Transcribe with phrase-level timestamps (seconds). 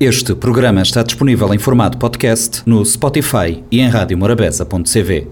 [0.00, 5.26] Este programa está disponível em formato podcast no Spotify e em radiomorabeza.cv.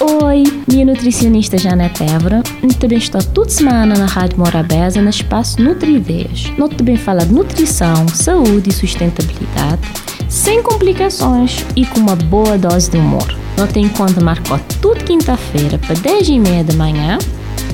[0.00, 2.42] Oi, minha nutricionista Janete Évora.
[2.80, 6.50] Também estou toda semana na Rádio Morabeza no espaço Nutrideias.
[6.56, 9.82] Nós também fala de nutrição, saúde e sustentabilidade,
[10.30, 13.28] sem complicações e com uma boa dose de humor.
[13.58, 17.18] Nós tem conta marcou toda quinta-feira para 10 e meia da manhã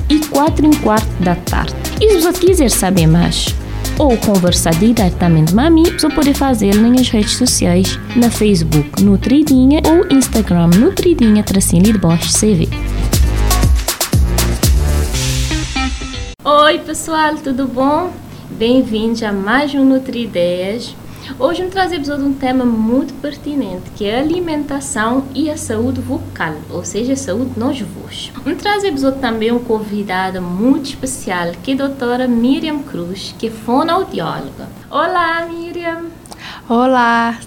[0.09, 1.73] e 4 e quarto da tarde.
[2.01, 3.55] E se você quiser saber mais,
[3.97, 9.81] ou conversar diretamente com a mim, você pode fazer nas redes sociais, na Facebook Nutridinha
[9.85, 12.67] ou Instagram Nutridinha Tracinho de Bosch CV.
[16.43, 18.11] Oi pessoal, tudo bom?
[18.49, 20.95] Bem-vindos a mais um Nutri Ideias.
[21.39, 25.99] Hoje vamos trazer de um tema muito pertinente, que é a alimentação e a saúde
[25.99, 28.31] vocal, ou seja, a saúde nos voos.
[28.43, 33.49] Vamos trazer também uma convidada muito especial, que é a doutora Miriam Cruz, que é
[33.49, 34.69] fonoaudióloga.
[34.89, 36.05] Olá, Miriam!
[36.69, 37.39] Olá!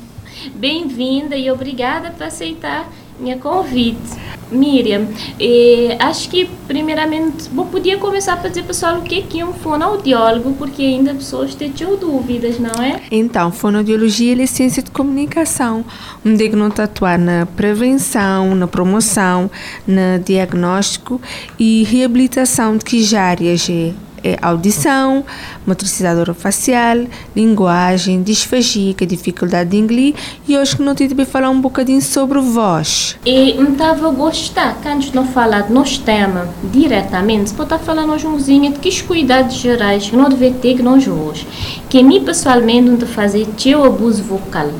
[0.54, 2.88] Bem-vinda e obrigada por aceitar
[3.18, 4.18] minha convite.
[4.50, 5.06] Miriam,
[5.40, 10.54] eh, acho que primeiramente vou podia começar para dizer pessoal o que é um fonoaudiólogo,
[10.54, 13.00] porque ainda pessoas têm dúvidas, não é?
[13.10, 15.84] Então, fonoaudiologia é ciência de comunicação,
[16.24, 19.50] onde é que atuar na prevenção, na promoção,
[19.86, 21.20] no diagnóstico
[21.58, 23.92] e reabilitação de que áreas é
[24.28, 25.24] é audição,
[25.66, 30.14] motricidade orofacial, linguagem, disfagia, que é dificuldade de inglês
[30.46, 33.16] e hoje que não te também falar um bocadinho sobre voz.
[33.24, 38.12] E me estava a gostar, quando não falar de nos tema diretamente, pode estar falando
[38.24, 41.46] umzinho de que cuidados gerais que não deve ter que nós hoje.
[41.88, 44.70] Que mim pessoalmente não fazer teu abuso vocal.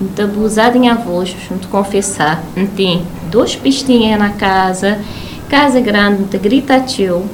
[0.00, 2.42] Muito abusado em voz, te confessar.
[2.76, 4.98] Tem duas pistinhas na casa,
[5.48, 7.24] casa grande, grita teu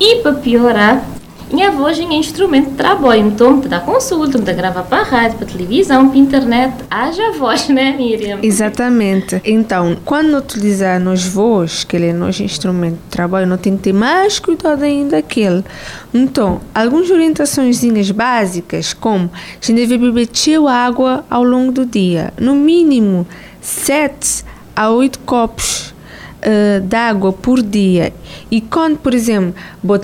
[0.00, 1.04] e para piorar,
[1.50, 5.38] minha voz é instrumento de trabalho, então me dá consulta, dá gravar para a rádio,
[5.38, 8.38] para televisão, para internet, haja voz, né Miriam?
[8.42, 9.40] Exatamente.
[9.42, 13.84] Então, quando utilizar nos voz, que ele é nosso instrumento de trabalho, não tem que
[13.84, 15.64] ter mais cuidado ainda daquele.
[16.12, 17.80] Então, algumas orientações
[18.10, 20.26] básicas, como a gente deve beber
[20.68, 23.26] água ao longo do dia, no mínimo
[23.62, 24.44] 7
[24.76, 25.94] a 8 copos
[26.38, 28.12] uh, de água por dia.
[28.50, 29.54] E quando, por exemplo,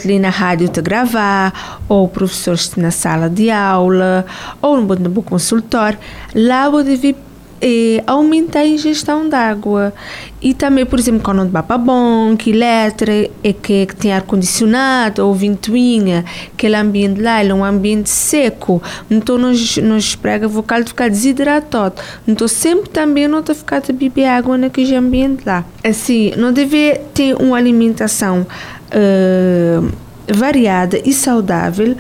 [0.04, 4.24] ali na rádio te gravar, ou o professor na sala de aula,
[4.60, 5.98] ou no consultório,
[6.34, 7.16] lá vou dever
[7.60, 9.92] é, aumenta a ingestão de água.
[10.40, 15.34] E também, por exemplo, quando vai para bom, que letra é que, tem ar-condicionado ou
[15.34, 21.08] ventoinha, aquele ambiente lá é um ambiente seco, então nos, nos prega vocal de ficar
[21.08, 21.94] desidratado.
[22.28, 25.64] Então sempre também não está ficar de beber água naquele ambiente lá.
[25.82, 28.46] Assim, não deve ter uma alimentação
[28.90, 29.92] uh,
[30.32, 31.96] variada e saudável,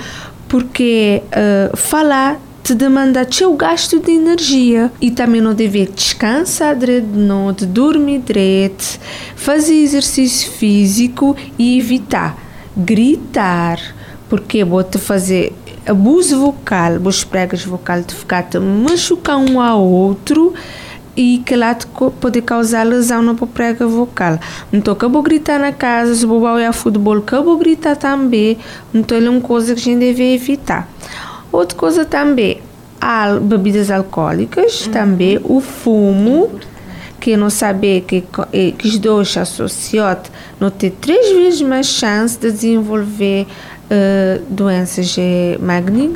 [0.48, 7.08] porque uh, falar te demanda seu gasto de energia e também não deve descansar direito
[7.08, 8.98] de noite, dormir direito,
[9.36, 12.38] fazer exercício físico e evitar
[12.74, 13.78] gritar,
[14.30, 15.52] porque vou te fazer
[15.86, 20.54] abuso vocal, vos pregas vocal de ficar te machucar um ao outro
[21.14, 21.76] e que lá
[22.20, 24.38] pode causar lesão na prega vocal.
[24.72, 28.58] Então, que eu vou gritar na casa, se vou olhar futebol, que eu gritar também.
[28.92, 30.88] Então, é uma coisa que a gente deve evitar.
[31.54, 32.60] Outra coisa também,
[33.00, 34.92] há bebidas alcoólicas, uhum.
[34.92, 36.50] também o fumo,
[37.20, 38.24] que não saber que,
[38.76, 45.56] que os dois associados não ter três vezes mais chance de desenvolver uh, doenças eh,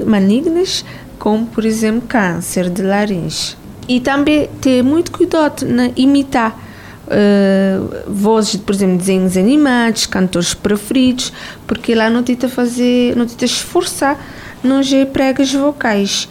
[0.05, 0.85] malignas,
[1.21, 3.57] como por exemplo câncer de laringe.
[3.87, 6.59] E também ter muito cuidado na imitar
[7.07, 11.33] uh, vozes, por exemplo, desenhos animados, cantores preferidos,
[11.65, 14.19] porque lá não tenta fazer, não tenta esforçar
[14.63, 16.29] nos pregas vocais.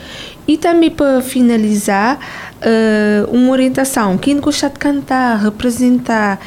[0.48, 2.20] E também para finalizar,
[2.58, 6.40] uh, uma orientação, quem gosta de cantar, representar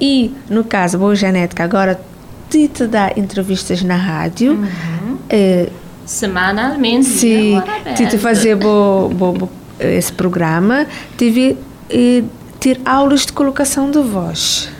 [0.00, 2.00] e, no caso, boa Genética, agora
[2.48, 4.52] te, te dá entrevistas na rádio.
[4.52, 5.14] Uhum.
[5.14, 5.70] Uh,
[6.04, 7.06] Semanalmente.
[7.06, 7.62] Sim,
[7.96, 9.48] te, te fazer bo, bo, bo,
[9.78, 10.86] esse programa,
[11.16, 12.28] teve uh,
[12.58, 14.70] ter aulas de colocação de voz.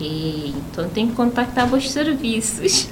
[0.00, 2.88] Ok, então tem que contactar os serviços.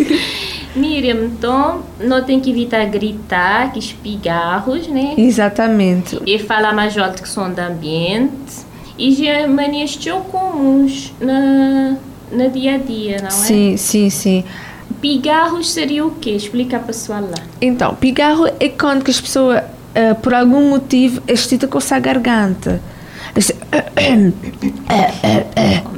[0.74, 5.14] Miriam, então não tem que evitar gritar, que espigarros, né?
[5.18, 6.18] Exatamente.
[6.24, 8.64] E falar mais alto que som do ambiente.
[8.98, 11.96] E já manias tão comuns na,
[12.30, 13.30] na dia a dia, não é?
[13.30, 14.44] Sim, sim, sim.
[15.02, 16.30] Pigarros seria o quê?
[16.30, 17.44] Explica para pessoal lá.
[17.60, 22.80] Então, pigarro é quando que as pessoas, uh, por algum motivo, estita com a garganta.
[23.34, 23.56] Este,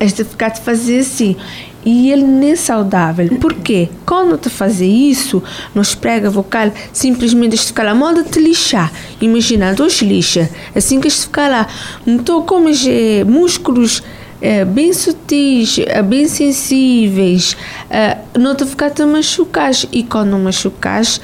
[0.01, 1.37] este ficar de fazer assim.
[1.85, 3.29] e ele é saudável.
[3.39, 3.89] Por quê?
[4.07, 5.43] Quando te fazer isso,
[5.75, 8.91] nos prega vocal, simplesmente este ficar lá, moda te lixar.
[9.21, 11.67] Imagina, dois lixa, assim que este ficar lá.
[12.07, 14.03] Então, como é músculos
[14.41, 17.57] é, bem sutis, é, bem sensíveis,
[17.89, 21.21] é, não te ficar te machucar e quando machucas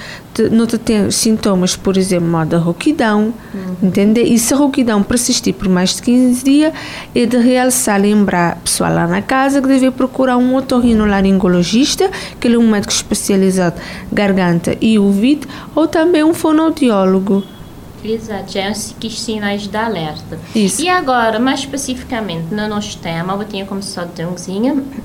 [0.49, 3.89] não te tem sintomas, por exemplo, moda rouquidão, uhum.
[3.89, 4.21] entende?
[4.23, 6.73] E se a rouquidão persistir por mais de 15 dias,
[7.15, 12.59] é de realçar, lembrar pessoal lá na casa que deve procurar um otorrinolaringologista, que é
[12.59, 13.81] um médico especializado
[14.13, 17.43] garganta e ouvido, ou também um fonoaudiólogo.
[18.05, 20.39] Exato, já é os sinais de alerta.
[20.55, 20.83] Isso.
[20.83, 24.53] E agora, mais especificamente no nosso tema, eu tinha começado a dizer,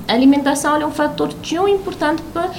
[0.08, 2.50] a alimentação é um fator tão importante para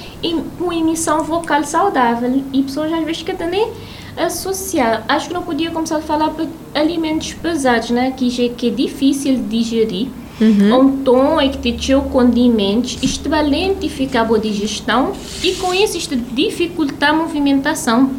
[0.59, 3.71] uma emissão vocal saudável e pessoas às vezes que também
[4.17, 5.03] associar.
[5.07, 8.11] Acho que não podia começar a falar para alimentos pesados, né?
[8.11, 10.07] Que já que é difícil de digerir.
[10.39, 10.79] Uhum.
[10.79, 15.13] Um tom é que te condimentos, isto vai lentificar a digestão
[15.43, 18.11] e com isso isto dificultar a movimentação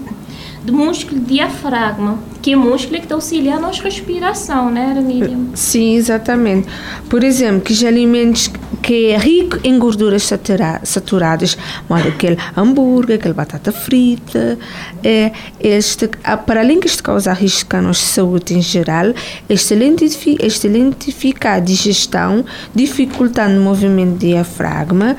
[0.63, 5.47] do músculo diafragma, que é o músculo que auxilia a nossa respiração, né, Miriam?
[5.55, 6.69] Sim, exatamente.
[7.09, 8.51] Por exemplo, que os alimentos
[8.83, 11.57] que é rico em gorduras satura, saturadas,
[11.89, 14.59] modo aquele hambúrguer, aquele batata frita,
[15.03, 16.09] é, este,
[16.47, 19.13] para além de isto causar risco à nossa saúde em geral,
[19.49, 22.45] este lentifica a digestão,
[22.75, 25.17] dificultando o movimento do diafragma,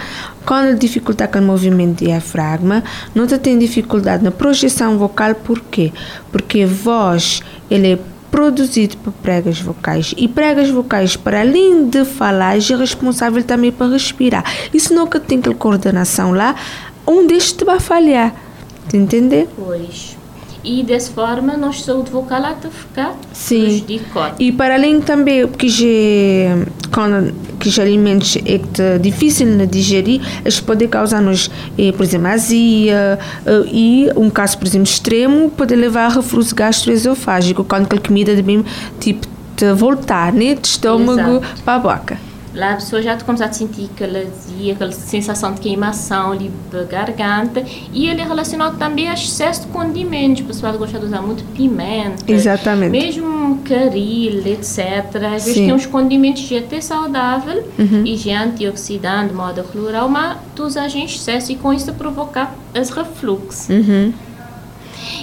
[0.49, 5.93] quando dificulta aquele movimento diafragma, não tem dificuldade na projeção vocal, por quê?
[6.31, 7.99] Porque a voz, ele é
[8.31, 10.15] produzido por pregas vocais.
[10.17, 14.43] E pregas vocais para além de falar é responsável também para respirar.
[14.73, 16.55] E se que tem aquela coordenação lá
[17.07, 18.33] um destes vai falhar.
[18.91, 19.47] Entender?
[19.55, 20.18] Pois
[20.63, 23.83] e dessa forma nossa saúde vocal está ficar Sim.
[24.39, 25.85] E para além também que já
[26.91, 31.49] quando que os alimentos é difícil de digerir, eles podem causar-nos,
[31.95, 33.19] por exemplo, azia
[33.71, 38.63] e um caso, por exemplo, extremo pode levar a refluxo gastroesofágico, quando a comida de
[38.99, 41.63] tipo de voltar, né, de estômago Exato.
[41.63, 42.28] para a boca.
[42.53, 44.23] Lá a pessoa já começa a sentir aquela
[44.71, 47.63] aquela sensação de queimação ali da garganta.
[47.93, 50.43] E ele é relacionado também a excesso de condimentos.
[50.43, 52.31] O pessoal gosta de usar muito pimenta.
[52.31, 52.91] Exatamente.
[52.91, 55.15] Mesmo caril, etc.
[55.15, 58.03] Às vezes tem uns condimentos que é até saudável uhum.
[58.05, 61.93] e já é antioxidante, de modo floral, mas tu usas em excesso e com isso
[61.93, 63.69] provocar as refluxos.
[63.69, 64.13] Uhum.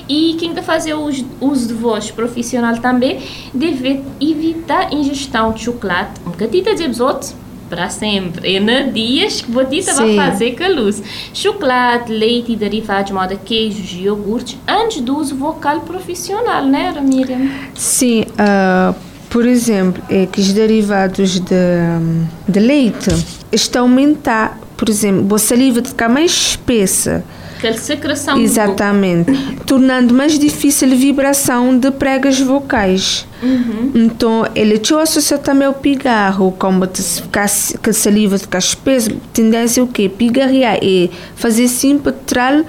[0.08, 3.20] E quem está fazer uso de voz profissional também
[3.52, 7.34] deve evitar ingestão de chocolate, um bocadinho de outros
[7.68, 8.56] para sempre.
[8.56, 11.02] E nos dias que você vai fazer com a luz.
[11.34, 17.48] Chocolate, leite e derivados, moda queijos e iogurtes, antes do uso vocal profissional, né, Miriam?
[17.74, 18.22] Sim.
[18.22, 18.94] Uh,
[19.28, 21.54] por exemplo, é que os derivados de,
[22.48, 23.10] de leite
[23.52, 24.60] estão a aumentar.
[24.76, 27.24] Por exemplo, a saliva ficar mais espessa
[27.56, 29.32] aquela secreção Exatamente.
[29.66, 33.26] Tornando mais difícil a vibração de pregas vocais.
[33.42, 33.92] Uhum.
[33.94, 37.48] Então, ele te associa também ao pigarro, como se ficar,
[37.82, 40.08] que a saliva ficar espessa, tendência o quê?
[40.08, 42.64] Pigarrear e fazer assim para.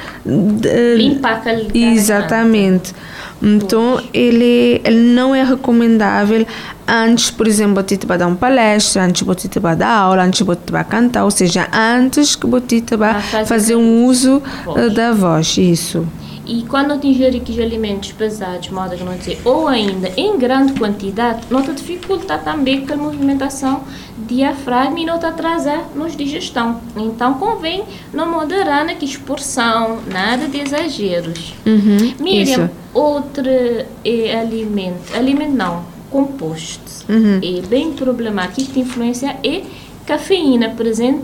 [0.96, 2.94] Limpar aquele Exatamente.
[3.42, 6.46] Então, ele, ele não é recomendável
[6.88, 10.72] antes, por exemplo, você vai dar uma palestra, antes você vai dar aula, antes você
[10.72, 14.78] vai cantar, ou seja, antes que você vai fazer um uso voz.
[14.78, 16.08] Eh, da voz, isso.
[16.48, 21.42] E quando atingir aqueles alimentos pesados, modo que não dizer, ou ainda em grande quantidade,
[21.50, 23.84] não te dificulta também com a movimentação
[24.18, 26.80] diafragma e não te atrasar nos digestão.
[26.96, 27.84] Então convém
[28.14, 31.54] não moderar na exporção, nada de exageros.
[31.66, 32.70] Uhum, Miriam, isso.
[32.94, 33.50] outro
[34.04, 37.06] é alimento, alimento não, composto.
[37.10, 37.40] Uhum.
[37.44, 39.64] É bem problemático, que influência é
[40.06, 41.22] cafeína presente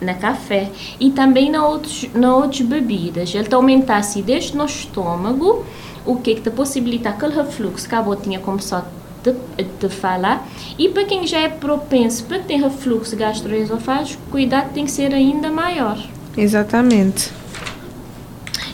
[0.00, 3.34] na café e também na outros, na outras bebidas.
[3.34, 5.64] Ele aumenta a acidez no estômago,
[6.06, 8.86] o que te possibilita aquele refluxo que a tinha começado
[9.22, 10.46] de, de falar.
[10.78, 15.50] E para quem já é propenso para ter refluxo gastroesofágico, cuidado tem que ser ainda
[15.50, 15.98] maior.
[16.36, 17.30] Exatamente.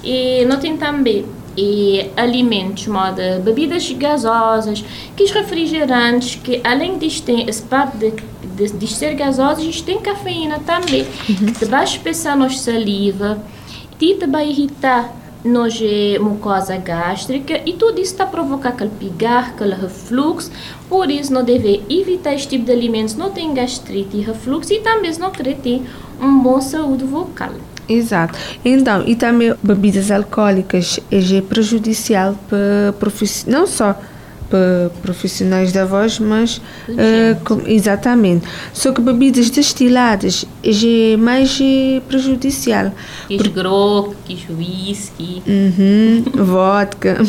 [0.02, 1.24] E notem também
[1.56, 4.84] e alimentos, moda bebidas gasosas,
[5.16, 8.12] que os refrigerantes, que além de ter essa parte de,
[8.56, 11.04] de, de ser gasosos, isto tem cafeína também,
[11.58, 13.38] que vai espessar nos saliva,
[13.98, 15.12] te vai irritar
[15.44, 15.78] nos
[16.20, 20.50] mucosa gástrica e tudo isso está a provocar aquele pigar, aquele refluxo,
[20.88, 24.80] por isso não deve evitar este tipo de alimentos, não tem gastrite e refluxo e
[24.80, 25.82] também não querer ter
[26.18, 27.52] uma boa saúde vocal.
[27.86, 28.38] Exato.
[28.64, 33.12] Então, e também bebidas alcoólicas é prejudicial para
[33.46, 33.94] não só
[34.54, 36.58] para profissionais da voz, mas
[36.88, 38.46] uh, com, exatamente.
[38.72, 42.92] Só que bebidas destiladas é mais é prejudicial.
[43.26, 43.48] Quis Por...
[43.48, 45.42] grog, quis whisky.
[45.44, 47.18] Uhum, vodka.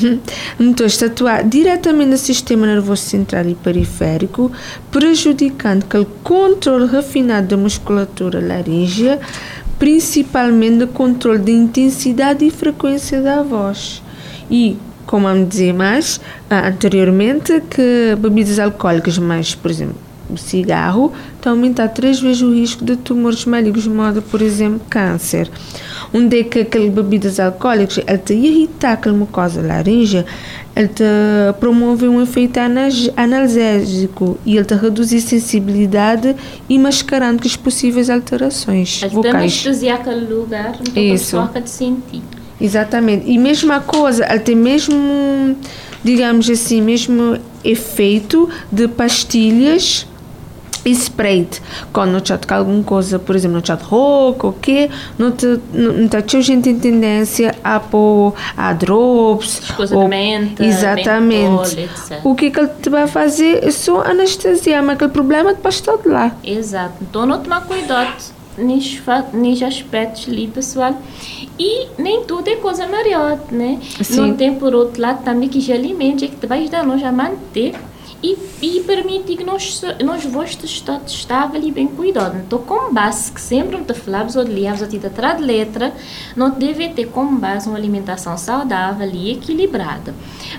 [0.60, 4.52] Então, está atuar diretamente no sistema nervoso central e periférico,
[4.92, 9.20] prejudicando aquele controle refinado da musculatura laríngea,
[9.80, 14.02] principalmente o controle da intensidade e frequência da voz.
[14.50, 19.96] E como a me dizer mais ah, anteriormente, que bebidas alcoólicas, mais, por exemplo,
[20.30, 21.14] o cigarro,
[21.46, 25.50] a aumentar três vezes o risco de tumores malignos, modo, por exemplo, câncer.
[26.12, 30.26] Onde é que aquelas bebidas alcoólicas, ela te irrita aquela mucosa laríngea,
[30.76, 31.04] ele te
[31.60, 32.60] promove um efeito
[33.16, 36.36] analgésico e ele te reduz a sensibilidade
[36.68, 39.36] e mascarando as possíveis alterações ele vocais.
[39.36, 41.38] Ele anestesia aquele lugar, então Isso.
[41.38, 42.24] a pessoa de sentir.
[42.60, 43.30] Exatamente.
[43.30, 45.56] E mesma coisa, ela tem mesmo,
[46.04, 50.08] digamos assim, mesmo efeito de pastilhas
[50.86, 51.48] e spray.
[51.92, 55.60] Quando não te tocar alguma coisa, por exemplo, não te rouco, o quê, não te,
[55.74, 59.72] não te gente tem tendência a pôr a drops.
[59.76, 61.76] Coisa ou, de menta, Exatamente.
[61.76, 65.76] Mentol, o que, que ele te vai fazer é só anestesiar, mas aquele problema depois
[65.76, 66.32] está de lá.
[66.44, 66.96] Exato.
[67.02, 70.96] Então não tomar cuidado nesses aspectos ali, pessoal.
[71.58, 73.80] E nem tudo é coisa melhor, né?
[74.02, 74.22] Sim.
[74.22, 77.04] Não tem, por outro lado, também que já alimentos é que te vai ajudar nós
[77.04, 77.76] a manter
[78.26, 82.38] e, e permitir que nós, nós vosso estado estável e bem cuidado.
[82.38, 85.94] Então, com base, que sempre te falamos ou liamos a ti atrás de letra,
[86.36, 90.14] não deve ter como base uma alimentação saudável e equilibrada.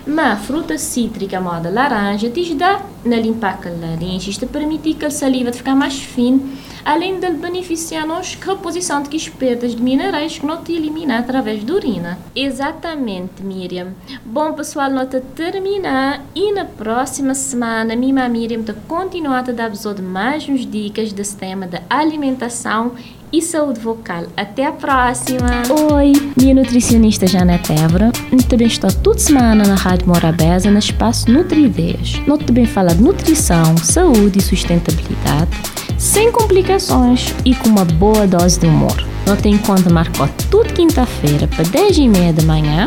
[0.06, 5.10] Mas fruta cítrica, moda laranja, te dá na limpar a laringe, te permitir que a
[5.10, 6.40] saliva ficar mais fina
[6.86, 11.64] além de beneficiar-nos com a reposição de perdas de minerais que não te elimina através
[11.64, 12.16] da urina.
[12.34, 13.88] Exatamente, Miriam.
[14.24, 20.00] Bom, pessoal, nota terminar e na próxima semana, minha Miriam te continuar a dar de
[20.00, 22.92] mais uns dicas desse tema da alimentação
[23.32, 24.26] e saúde vocal.
[24.36, 25.48] Até a próxima!
[25.92, 28.12] Oi, minha nutricionista Janete Évora.
[28.48, 32.20] Também estou toda semana na Rádio Morabeza, no espaço Nutrideias.
[32.28, 35.50] Nós também fala de nutrição, saúde e sustentabilidade
[35.98, 38.96] sem complicações e com uma boa dose de humor.
[39.42, 42.86] Tem conta marcou tudo quinta-feira para 10 e meia da manhã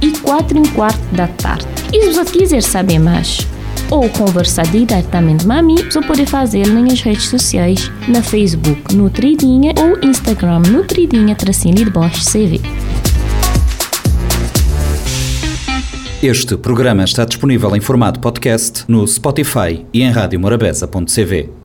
[0.00, 1.66] e 4 e quarto da tarde.
[1.92, 3.46] E se você quiser saber mais
[3.90, 9.72] ou conversar diretamente com a mim, você pode fazer nas redes sociais, na Facebook Nutridinha
[9.78, 12.60] ou Instagram Nutridinha Tracinho de Bosch CV.
[16.22, 21.56] Este programa está disponível em formato podcast no Spotify e em radiomorabeza.cv.